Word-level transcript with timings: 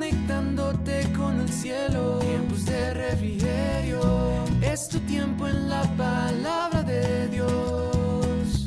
conectándote 0.00 1.12
con 1.14 1.40
el 1.40 1.48
cielo. 1.50 2.20
Tiempos 2.20 2.64
de 2.64 2.94
refrigerio, 2.94 4.44
es 4.62 4.88
tu 4.88 4.98
tiempo 5.00 5.46
en 5.46 5.68
la 5.68 5.82
palabra 5.94 6.82
de 6.82 7.28
Dios. 7.28 8.66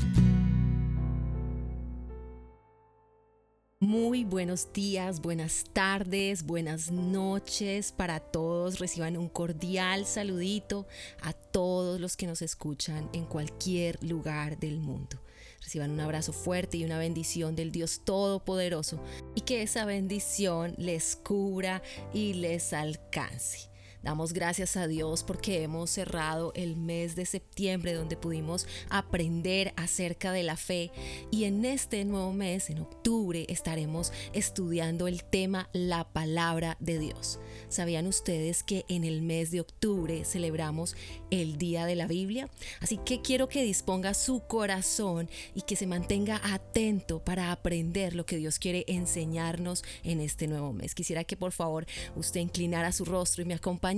Muy 3.80 4.24
buenos 4.24 4.72
días, 4.74 5.22
buenas 5.22 5.64
tardes, 5.74 6.44
buenas 6.46 6.92
noches 6.92 7.92
para 7.92 8.20
todos. 8.20 8.78
Reciban 8.78 9.18
un 9.18 9.28
cordial 9.28 10.06
saludito 10.06 10.86
a 11.24 11.34
todos 11.34 12.00
los 12.00 12.16
que 12.16 12.28
nos 12.28 12.44
escuchan 12.44 13.10
en 13.12 13.26
cualquier 13.26 13.98
lugar 14.04 14.60
del 14.60 14.80
mundo. 14.80 15.18
Reciban 15.64 15.92
un 15.92 16.00
abrazo 16.02 16.34
fuerte 16.34 16.78
y 16.78 16.84
una 16.84 16.98
bendición 16.98 17.56
del 17.56 17.72
Dios 17.72 18.02
Todopoderoso 18.04 19.02
y 19.34 19.42
que 19.42 19.62
esa 19.62 19.86
bendición 19.86 20.76
les 20.78 21.16
cubra 21.16 21.82
y 22.14 22.34
les 22.34 22.74
alcance. 22.74 23.73
Damos 24.04 24.34
gracias 24.34 24.76
a 24.76 24.86
Dios 24.86 25.24
porque 25.24 25.64
hemos 25.64 25.90
cerrado 25.90 26.52
el 26.56 26.76
mes 26.76 27.16
de 27.16 27.26
septiembre 27.26 27.94
donde 27.94 28.18
pudimos 28.18 28.68
aprender 28.90 29.74
acerca 29.78 30.34
de 30.34 30.44
la 30.44 30.58
fe 30.58 30.92
y 31.32 31.46
en 31.46 31.64
este 31.64 32.04
nuevo 32.04 32.34
mes, 32.34 32.70
en 32.70 32.80
octubre, 32.80 33.46
estaremos 33.48 34.12
estudiando 34.34 35.08
el 35.08 35.24
tema 35.24 35.70
la 35.72 36.04
palabra 36.04 36.76
de 36.82 37.00
Dios. 37.00 37.40
¿Sabían 37.70 38.06
ustedes 38.06 38.62
que 38.64 38.84
en 38.90 39.06
el 39.06 39.22
mes 39.22 39.52
de 39.52 39.62
octubre 39.62 40.26
celebramos 40.26 40.98
el 41.32 41.58
Día 41.58 41.86
de 41.86 41.96
la 41.96 42.08
Biblia? 42.08 42.50
Así 42.82 42.98
que 42.98 43.22
quiero 43.22 43.48
que 43.48 43.64
disponga 43.64 44.14
su 44.16 44.42
corazón 44.42 45.30
y 45.56 45.62
que 45.62 45.78
se 45.78 45.88
mantenga 45.88 46.42
atento 46.44 47.24
para 47.24 47.54
aprender 47.54 48.16
lo 48.16 48.26
que 48.26 48.36
Dios 48.36 48.60
quiere 48.60 48.84
enseñarnos 48.88 49.86
en 50.04 50.20
este 50.20 50.48
nuevo 50.48 50.74
mes. 50.74 50.94
Quisiera 50.94 51.24
que 51.24 51.38
por 51.38 51.54
favor 51.54 51.86
usted 52.18 52.42
inclinara 52.42 52.92
su 52.92 53.06
rostro 53.06 53.44
y 53.44 53.46
me 53.46 53.54
acompañe 53.54 53.93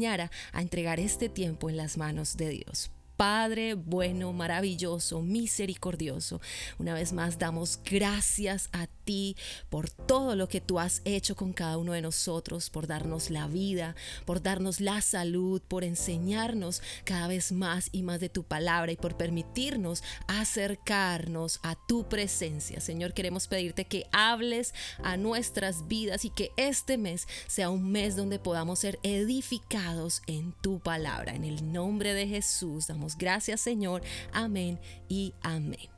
a 0.52 0.62
entregar 0.62 1.00
este 1.00 1.30
tiempo 1.30 1.70
en 1.70 1.78
las 1.78 1.98
manos 1.98 2.38
de 2.38 2.50
Dios. 2.50 2.92
Padre 3.18 3.76
bueno, 3.76 4.34
maravilloso, 4.34 5.22
misericordioso. 5.22 6.42
Una 6.80 6.94
vez 6.94 7.14
más 7.14 7.40
damos 7.40 7.80
gracias 7.86 8.70
a 8.74 8.88
ti 8.88 9.38
por 9.70 9.90
todo 9.90 10.36
lo 10.36 10.50
que 10.50 10.62
tú 10.62 10.80
has 10.80 11.02
hecho 11.06 11.36
con 11.36 11.54
cada 11.54 11.78
uno 11.78 11.94
de 11.94 12.02
nosotros, 12.02 12.70
por 12.70 12.88
darnos 12.88 13.30
la 13.30 13.48
vida, 13.48 13.96
por 14.26 14.42
darnos 14.42 14.82
la 14.82 15.02
salud, 15.02 15.62
por 15.62 15.84
enseñarnos 15.84 16.82
cada 17.06 17.28
vez 17.28 17.52
más 17.52 17.90
y 17.92 18.04
más 18.04 18.20
de 18.20 18.30
tu 18.30 18.44
palabra 18.44 18.92
y 18.92 18.98
por 18.98 19.16
permitirnos 19.16 20.04
acercarnos 20.28 21.60
a 21.64 21.76
tu 21.88 22.10
presencia. 22.10 22.82
Señor, 22.82 23.14
queremos 23.14 23.48
pedirte 23.48 23.86
que 23.86 24.08
hables 24.12 24.74
a 25.04 25.18
nuestras 25.18 25.88
vidas 25.88 26.26
y 26.26 26.30
que 26.30 26.52
este 26.58 26.98
mes 26.98 27.28
sea 27.48 27.70
un 27.70 27.92
mes 27.92 28.16
donde 28.16 28.40
podamos 28.40 28.80
ser 28.80 29.00
edificados 29.04 30.22
en 30.28 30.54
tu 30.62 30.80
palabra. 30.80 31.36
En 31.36 31.44
el 31.44 31.72
nombre 31.72 32.14
de 32.14 32.28
Jesús 32.28 32.88
damos 32.88 33.05
gracias 33.17 33.61
Señor. 33.61 34.02
Amén 34.34 34.80
y 35.08 35.34
amén. 35.42 35.89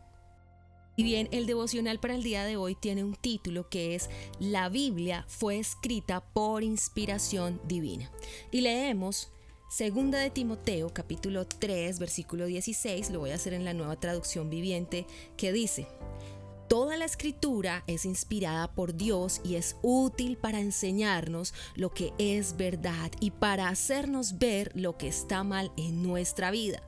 Y 0.99 1.03
bien, 1.03 1.29
el 1.31 1.45
devocional 1.45 1.99
para 1.99 2.15
el 2.15 2.23
día 2.23 2.43
de 2.43 2.57
hoy 2.57 2.73
tiene 2.73 3.03
un 3.03 3.13
título 3.13 3.69
que 3.69 3.93
es 3.93 4.09
La 4.39 4.67
Biblia 4.67 5.25
fue 5.27 5.59
escrita 5.59 6.21
por 6.21 6.63
inspiración 6.63 7.61
divina. 7.67 8.11
Y 8.51 8.61
leemos 8.61 9.29
Segunda 9.69 10.17
de 10.17 10.31
Timoteo 10.31 10.91
capítulo 10.91 11.45
3 11.45 11.99
versículo 11.99 12.47
16, 12.47 13.11
lo 13.11 13.19
voy 13.19 13.29
a 13.29 13.35
hacer 13.35 13.53
en 13.53 13.63
la 13.63 13.73
nueva 13.73 13.99
traducción 13.99 14.49
viviente, 14.49 15.05
que 15.37 15.51
dice, 15.51 15.87
Toda 16.67 16.97
la 16.97 17.05
escritura 17.05 17.83
es 17.85 18.03
inspirada 18.03 18.73
por 18.73 18.95
Dios 18.95 19.39
y 19.43 19.55
es 19.55 19.77
útil 19.83 20.37
para 20.37 20.59
enseñarnos 20.59 21.53
lo 21.75 21.91
que 21.91 22.11
es 22.17 22.57
verdad 22.57 23.11
y 23.19 23.31
para 23.31 23.69
hacernos 23.69 24.39
ver 24.39 24.71
lo 24.73 24.97
que 24.97 25.07
está 25.07 25.43
mal 25.43 25.71
en 25.77 26.01
nuestra 26.01 26.49
vida 26.49 26.81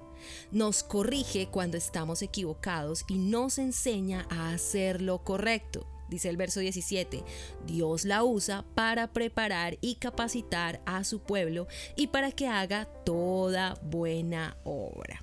nos 0.51 0.83
corrige 0.83 1.47
cuando 1.47 1.77
estamos 1.77 2.21
equivocados 2.21 3.05
y 3.07 3.17
nos 3.17 3.57
enseña 3.57 4.27
a 4.29 4.51
hacer 4.51 5.01
lo 5.01 5.23
correcto. 5.23 5.87
Dice 6.09 6.29
el 6.29 6.37
verso 6.37 6.59
17, 6.59 7.23
Dios 7.67 8.03
la 8.03 8.23
usa 8.23 8.65
para 8.73 9.13
preparar 9.13 9.77
y 9.79 9.95
capacitar 9.95 10.81
a 10.85 11.03
su 11.03 11.19
pueblo 11.19 11.67
y 11.95 12.07
para 12.07 12.31
que 12.31 12.47
haga 12.47 12.85
toda 13.05 13.75
buena 13.83 14.57
obra. 14.63 15.21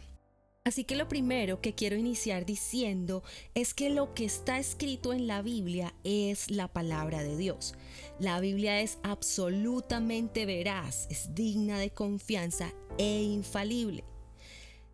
Así 0.66 0.82
que 0.82 0.97
lo 0.97 1.06
primero 1.06 1.60
que 1.60 1.76
quiero 1.76 1.94
iniciar 1.94 2.44
diciendo 2.44 3.22
es 3.54 3.72
que 3.72 3.88
lo 3.88 4.15
que 4.15 4.25
está 4.25 4.59
escrito 4.59 5.12
en 5.12 5.28
la 5.28 5.41
Biblia 5.41 5.94
es 6.03 6.50
la 6.50 6.66
palabra 6.66 7.22
de 7.22 7.37
Dios. 7.37 7.75
La 8.19 8.41
Biblia 8.41 8.81
es 8.81 8.98
absolutamente 9.04 10.44
veraz, 10.44 11.06
es 11.09 11.32
digna 11.37 11.78
de 11.78 11.91
confianza 11.91 12.72
e 12.98 13.22
infalible. 13.22 14.03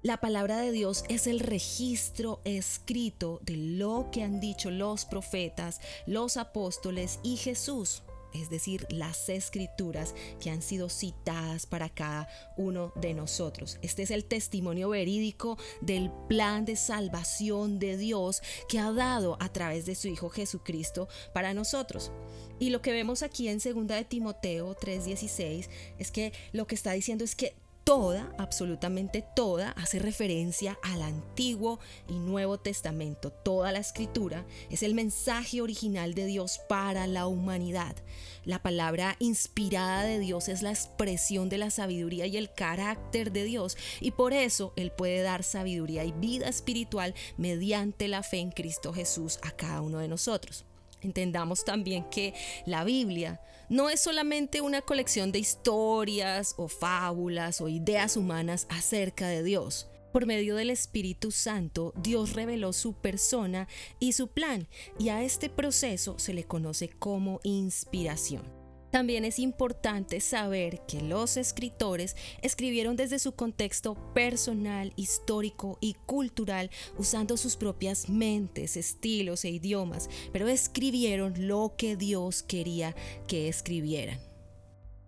La 0.03 0.17
palabra 0.17 0.59
de 0.59 0.73
Dios 0.73 1.05
es 1.09 1.29
el 1.29 1.39
registro 1.39 2.41
escrito 2.43 3.39
de 3.45 3.57
lo 3.57 4.09
que 4.11 4.25
han 4.25 4.41
dicho 4.41 4.73
los 4.73 5.05
profetas, 5.05 5.81
los 6.07 6.37
apóstoles 6.37 7.21
y 7.23 7.37
Jesús, 7.37 8.03
es 8.35 8.51
decir, 8.51 8.85
las 8.91 9.29
escrituras 9.29 10.17
que 10.41 10.51
han 10.51 10.61
sido 10.61 10.89
citadas 10.89 11.67
para 11.67 11.89
cada 11.89 12.29
uno 12.57 12.93
de 12.97 13.15
nosotros. 13.15 13.79
Este 13.81 14.03
es 14.03 14.11
el 14.11 14.25
testimonio 14.25 14.89
verídico 14.89 15.57
del 15.81 16.11
plan 16.29 16.65
de 16.65 16.75
salvación 16.75 17.79
de 17.79 17.97
Dios 17.97 18.43
que 18.69 18.81
ha 18.81 18.91
dado 18.91 19.37
a 19.39 19.53
través 19.53 19.87
de 19.87 19.95
su 19.95 20.09
Hijo 20.09 20.31
Jesucristo 20.31 21.07
para 21.33 21.55
nosotros. 21.55 22.11
Y 22.59 22.71
lo 22.71 22.83
que 22.83 22.91
vemos 22.91 23.23
aquí 23.23 23.47
en 23.47 23.61
2 23.61 23.87
de 23.87 24.05
Timoteo 24.05 24.75
3:16 24.75 25.71
es 26.01 26.11
que 26.11 26.33
lo 26.51 26.67
que 26.67 26.75
está 26.75 26.91
diciendo 26.91 27.23
es 27.23 27.37
que 27.37 27.55
toda, 27.85 28.33
absolutamente 28.39 29.25
toda, 29.35 29.71
hace 29.71 29.99
referencia 29.99 30.79
al 30.83 31.03
Antiguo 31.03 31.81
y 32.09 32.15
Nuevo 32.15 32.59
Testamento. 32.59 33.31
Toda 33.31 33.73
la 33.73 33.81
escritura 33.81 34.45
es 34.71 34.83
el 34.83 34.95
mensaje 34.95 35.61
original 35.61 36.15
de 36.15 36.27
Dios 36.27 36.61
para 36.69 37.07
la 37.07 37.27
humanidad. 37.27 37.97
La 38.45 38.63
palabra 38.63 39.17
inspirada 39.19 40.05
de 40.05 40.19
Dios 40.19 40.49
es 40.49 40.63
la 40.63 40.71
expresión 40.71 41.49
de 41.49 41.59
la 41.59 41.71
sabiduría 41.71 42.27
y 42.27 42.37
el 42.37 42.53
carácter 42.53 43.33
de 43.33 43.45
Dios 43.45 43.77
y 44.01 44.13
por 44.13 44.33
eso 44.33 44.73
Él 44.77 44.91
puede 44.91 45.23
dar 45.23 45.43
sabiduría 45.45 46.05
y 46.05 46.13
vida 46.13 46.49
espiritual 46.49 47.15
mediante 47.37 48.09
la 48.09 48.23
fe 48.23 48.39
en 48.39 48.51
Cristo 48.51 48.93
Jesús 48.93 49.39
a 49.43 49.51
cada 49.51 49.81
uno 49.81 49.99
de 49.99 50.09
nosotros. 50.09 50.65
Entendamos 51.03 51.65
también 51.65 52.05
que 52.11 52.33
la 52.65 52.85
Biblia 52.85 53.41
no 53.73 53.89
es 53.89 54.01
solamente 54.03 54.61
una 54.61 54.83
colección 54.83 55.33
de 55.33 55.39
historias 55.39 56.55
o 56.59 56.69
fábulas 56.69 57.63
o 57.63 57.71
ideas 57.71 58.19
humanas 58.19 58.67
acerca 58.69 59.29
de 59.29 59.43
Dios. 59.43 59.89
Por 60.13 60.27
medio 60.27 60.57
del 60.57 60.69
Espíritu 60.69 61.31
Santo, 61.31 61.95
Dios 61.97 62.35
reveló 62.35 62.75
su 62.75 62.93
persona 62.93 63.69
y 63.99 64.13
su 64.13 64.29
plan, 64.29 64.69
y 64.99 65.09
a 65.09 65.23
este 65.23 65.49
proceso 65.49 66.19
se 66.19 66.35
le 66.35 66.45
conoce 66.45 66.91
como 66.91 67.41
inspiración. 67.45 68.62
También 68.93 69.25
es 69.25 69.39
importante 69.39 70.21
saber 70.21 70.83
que 70.87 71.01
los 71.01 71.39
escritores 71.39 72.15
escribieron 72.43 72.95
desde 72.95 73.19
su 73.19 73.33
contexto 73.33 73.95
personal, 74.13 74.93
histórico 74.97 75.79
y 75.81 75.95
cultural, 76.05 76.71
usando 76.99 77.39
sus 77.39 77.57
propias 77.57 78.11
mentes, 78.11 78.77
estilos 78.77 79.47
e 79.47 79.51
idiomas, 79.51 80.11
pero 80.31 80.47
escribieron 80.47 81.49
lo 81.49 81.75
que 81.79 81.97
Dios 81.97 82.43
quería 82.43 82.95
que 83.27 83.49
escribieran. 83.49 84.21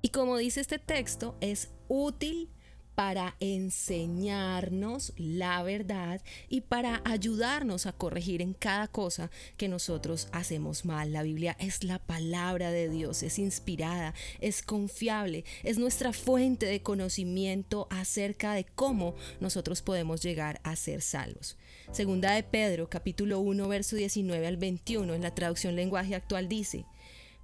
Y 0.00 0.08
como 0.08 0.38
dice 0.38 0.62
este 0.62 0.78
texto, 0.78 1.36
es 1.42 1.70
útil 1.86 2.53
para 2.94 3.36
enseñarnos 3.40 5.12
la 5.16 5.62
verdad 5.62 6.20
y 6.48 6.62
para 6.62 7.02
ayudarnos 7.04 7.86
a 7.86 7.92
corregir 7.92 8.42
en 8.42 8.54
cada 8.54 8.88
cosa 8.88 9.30
que 9.56 9.68
nosotros 9.68 10.28
hacemos 10.32 10.84
mal. 10.84 11.12
La 11.12 11.22
Biblia 11.22 11.56
es 11.58 11.84
la 11.84 11.98
palabra 11.98 12.70
de 12.70 12.88
Dios, 12.88 13.22
es 13.22 13.38
inspirada, 13.38 14.14
es 14.40 14.62
confiable, 14.62 15.44
es 15.62 15.78
nuestra 15.78 16.12
fuente 16.12 16.66
de 16.66 16.82
conocimiento 16.82 17.88
acerca 17.90 18.54
de 18.54 18.64
cómo 18.64 19.14
nosotros 19.40 19.82
podemos 19.82 20.22
llegar 20.22 20.60
a 20.62 20.76
ser 20.76 21.02
salvos. 21.02 21.56
Segunda 21.92 22.32
de 22.32 22.42
Pedro, 22.42 22.88
capítulo 22.88 23.40
1, 23.40 23.68
verso 23.68 23.96
19 23.96 24.46
al 24.46 24.56
21, 24.56 25.14
en 25.14 25.22
la 25.22 25.34
traducción 25.34 25.76
lenguaje 25.76 26.14
actual 26.14 26.48
dice, 26.48 26.86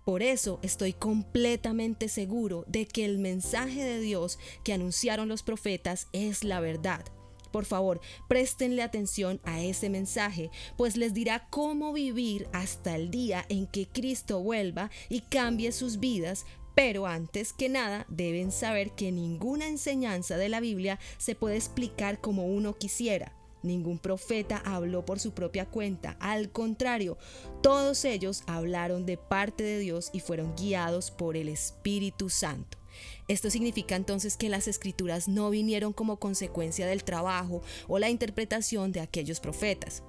por 0.04 0.22
eso 0.22 0.58
estoy 0.62 0.92
completamente 0.92 2.08
seguro 2.08 2.64
de 2.66 2.86
que 2.86 3.04
el 3.04 3.18
mensaje 3.18 3.84
de 3.84 4.00
Dios 4.00 4.38
que 4.64 4.72
anunciaron 4.72 5.28
los 5.28 5.42
profetas 5.42 6.08
es 6.12 6.44
la 6.44 6.60
verdad. 6.60 7.04
Por 7.52 7.64
favor, 7.64 8.00
préstenle 8.28 8.82
atención 8.82 9.40
a 9.44 9.60
ese 9.60 9.90
mensaje, 9.90 10.50
pues 10.76 10.96
les 10.96 11.14
dirá 11.14 11.48
cómo 11.50 11.92
vivir 11.92 12.48
hasta 12.52 12.94
el 12.94 13.10
día 13.10 13.44
en 13.48 13.66
que 13.66 13.88
Cristo 13.88 14.40
vuelva 14.40 14.90
y 15.08 15.22
cambie 15.22 15.72
sus 15.72 15.98
vidas, 15.98 16.46
pero 16.76 17.06
antes 17.06 17.52
que 17.52 17.68
nada 17.68 18.06
deben 18.08 18.52
saber 18.52 18.92
que 18.92 19.10
ninguna 19.10 19.66
enseñanza 19.66 20.36
de 20.36 20.48
la 20.48 20.60
Biblia 20.60 21.00
se 21.18 21.34
puede 21.34 21.56
explicar 21.56 22.20
como 22.20 22.46
uno 22.46 22.78
quisiera. 22.78 23.39
Ningún 23.62 23.98
profeta 23.98 24.62
habló 24.64 25.04
por 25.04 25.20
su 25.20 25.32
propia 25.32 25.66
cuenta. 25.66 26.16
Al 26.20 26.50
contrario, 26.50 27.18
todos 27.62 28.04
ellos 28.04 28.42
hablaron 28.46 29.06
de 29.06 29.16
parte 29.16 29.62
de 29.62 29.78
Dios 29.78 30.10
y 30.12 30.20
fueron 30.20 30.54
guiados 30.56 31.10
por 31.10 31.36
el 31.36 31.48
Espíritu 31.48 32.30
Santo. 32.30 32.78
Esto 33.28 33.50
significa 33.50 33.96
entonces 33.96 34.36
que 34.36 34.48
las 34.48 34.66
escrituras 34.66 35.28
no 35.28 35.50
vinieron 35.50 35.92
como 35.92 36.18
consecuencia 36.18 36.86
del 36.86 37.04
trabajo 37.04 37.62
o 37.86 37.98
la 37.98 38.10
interpretación 38.10 38.92
de 38.92 39.00
aquellos 39.00 39.40
profetas. 39.40 40.02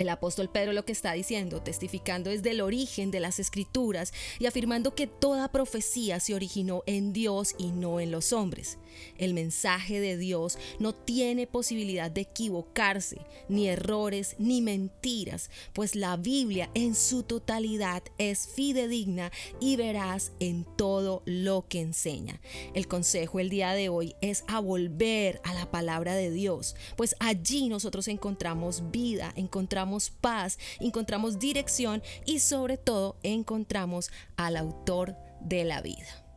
El 0.00 0.08
apóstol 0.08 0.48
Pedro 0.48 0.72
lo 0.72 0.86
que 0.86 0.92
está 0.92 1.12
diciendo, 1.12 1.60
testificando 1.60 2.30
desde 2.30 2.52
el 2.52 2.62
origen 2.62 3.10
de 3.10 3.20
las 3.20 3.38
escrituras 3.38 4.14
y 4.38 4.46
afirmando 4.46 4.94
que 4.94 5.06
toda 5.06 5.52
profecía 5.52 6.20
se 6.20 6.34
originó 6.34 6.82
en 6.86 7.12
Dios 7.12 7.54
y 7.58 7.70
no 7.70 8.00
en 8.00 8.10
los 8.10 8.32
hombres. 8.32 8.78
El 9.18 9.34
mensaje 9.34 10.00
de 10.00 10.16
Dios 10.16 10.56
no 10.78 10.94
tiene 10.94 11.46
posibilidad 11.46 12.10
de 12.10 12.22
equivocarse, 12.22 13.18
ni 13.50 13.68
errores, 13.68 14.36
ni 14.38 14.62
mentiras, 14.62 15.50
pues 15.74 15.94
la 15.94 16.16
Biblia 16.16 16.70
en 16.72 16.94
su 16.94 17.22
totalidad 17.22 18.02
es 18.16 18.48
fidedigna 18.48 19.30
y 19.60 19.76
veraz 19.76 20.32
en 20.40 20.64
todo 20.78 21.22
lo 21.26 21.68
que 21.68 21.80
enseña. 21.80 22.40
El 22.72 22.88
consejo 22.88 23.38
el 23.38 23.50
día 23.50 23.74
de 23.74 23.90
hoy 23.90 24.14
es 24.22 24.44
a 24.48 24.60
volver 24.60 25.42
a 25.44 25.52
la 25.52 25.70
palabra 25.70 26.14
de 26.14 26.30
Dios, 26.30 26.74
pues 26.96 27.14
allí 27.20 27.68
nosotros 27.68 28.08
encontramos 28.08 28.90
vida, 28.90 29.34
encontramos 29.36 29.89
paz, 30.10 30.58
encontramos 30.78 31.38
dirección 31.38 32.02
y 32.24 32.38
sobre 32.38 32.76
todo 32.76 33.18
encontramos 33.22 34.10
al 34.36 34.56
autor 34.56 35.16
de 35.40 35.64
la 35.64 35.82
vida. 35.82 36.29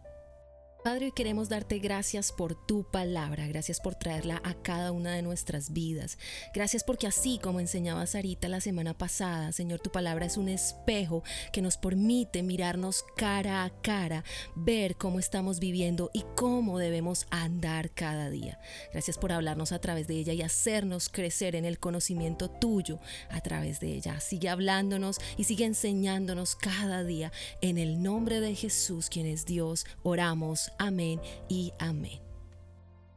Padre, 0.84 1.14
queremos 1.14 1.48
darte 1.48 1.80
gracias 1.80 2.34
por 2.34 2.56
tu 2.56 2.84
palabra, 2.84 3.48
gracias 3.48 3.80
por 3.80 3.96
traerla 3.96 4.42
a 4.44 4.54
cada 4.54 4.92
una 4.92 5.14
de 5.14 5.22
nuestras 5.22 5.72
vidas. 5.72 6.18
Gracias 6.54 6.84
porque 6.84 7.08
así 7.08 7.40
como 7.42 7.62
enseñaba 7.62 8.06
Sarita 8.06 8.50
la 8.50 8.60
semana 8.60 8.94
pasada, 8.94 9.54
Señor, 9.54 9.80
tu 9.80 9.94
palabra 9.94 10.26
es 10.26 10.36
un 10.36 10.50
espejo 10.50 11.24
que 11.54 11.62
nos 11.62 11.78
permite 11.78 12.44
mirarnos 12.44 13.06
cara 13.16 13.64
a 13.64 13.70
cara, 13.82 14.26
ver 14.56 14.98
cómo 14.98 15.20
estamos 15.20 15.62
viviendo 15.62 16.12
y 16.14 16.26
cómo 16.36 16.78
debemos 16.80 17.28
andar 17.30 17.92
cada 17.92 18.30
día. 18.30 18.60
Gracias 18.92 19.18
por 19.18 19.32
hablarnos 19.32 19.72
a 19.72 19.80
través 19.80 20.08
de 20.08 20.16
ella 20.16 20.34
y 20.34 20.42
hacernos 20.42 21.08
crecer 21.08 21.56
en 21.56 21.64
el 21.64 21.80
conocimiento 21.80 22.50
tuyo 22.50 23.00
a 23.30 23.40
través 23.40 23.80
de 23.80 23.94
ella. 23.94 24.20
Sigue 24.20 24.50
hablándonos 24.50 25.22
y 25.38 25.46
sigue 25.46 25.64
enseñándonos 25.64 26.58
cada 26.58 27.06
día. 27.06 27.32
En 27.62 27.78
el 27.78 28.04
nombre 28.04 28.42
de 28.42 28.54
Jesús, 28.54 29.08
quien 29.08 29.28
es 29.28 29.46
Dios, 29.46 29.86
oramos 30.04 30.73
Amén 30.78 31.20
y 31.48 31.74
amén. 31.80 32.20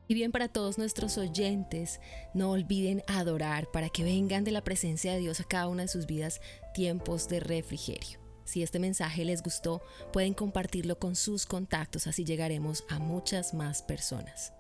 Y 0.09 0.15
bien 0.15 0.31
para 0.31 0.49
todos 0.49 0.79
nuestros 0.79 1.19
oyentes, 1.19 2.01
no 2.33 2.53
olviden 2.53 3.03
adorar 3.09 3.69
para 3.73 3.89
que 3.89 4.05
vengan 4.05 4.45
de 4.45 4.53
la 4.53 4.63
presencia 4.63 5.13
de 5.13 5.19
Dios 5.19 5.41
a 5.41 5.45
cada 5.45 5.67
una 5.69 5.83
de 5.83 5.89
sus 5.89 6.07
vidas 6.07 6.41
tiempos 6.75 7.29
de 7.29 7.41
refrigerio. 7.41 8.21
Si 8.45 8.63
este 8.63 8.79
mensaje 8.79 9.25
les 9.25 9.43
gustó, 9.43 9.83
pueden 10.13 10.33
compartirlo 10.33 11.01
con 11.01 11.17
sus 11.17 11.47
contactos, 11.47 12.07
así 12.07 12.25
llegaremos 12.25 12.85
a 12.89 13.01
muchas 13.01 13.55
más 13.55 13.83
personas. 13.83 14.53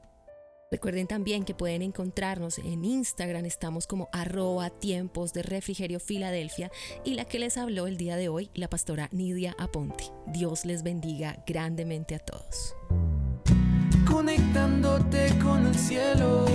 Recuerden 0.68 1.06
también 1.06 1.44
que 1.44 1.54
pueden 1.54 1.80
encontrarnos 1.80 2.58
en 2.58 2.84
Instagram, 2.84 3.44
estamos 3.44 3.86
como 3.86 4.08
arroba 4.12 4.68
tiempos 4.70 5.32
de 5.32 5.44
refrigerio 5.44 6.00
Filadelfia 6.00 6.72
y 7.04 7.14
la 7.14 7.24
que 7.24 7.38
les 7.38 7.56
habló 7.56 7.86
el 7.86 7.96
día 7.96 8.16
de 8.16 8.28
hoy, 8.28 8.50
la 8.52 8.68
pastora 8.68 9.08
Nidia 9.12 9.54
Aponte. 9.60 10.10
Dios 10.26 10.64
les 10.64 10.82
bendiga 10.82 11.44
grandemente 11.46 12.16
a 12.16 12.18
todos. 12.18 12.74
Conectándote 14.10 15.38
con 15.38 15.68
el 15.68 15.74
cielo, 15.76 16.45